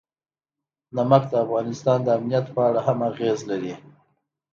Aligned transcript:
نمک 0.95 1.23
د 1.31 1.33
افغانستان 1.45 1.99
د 2.03 2.07
امنیت 2.17 2.45
په 2.55 2.61
اړه 2.67 2.79
هم 2.87 2.99
اغېز 3.09 3.39
لري. 3.49 3.73